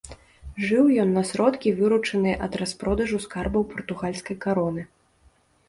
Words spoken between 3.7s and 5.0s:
партугальскай кароны.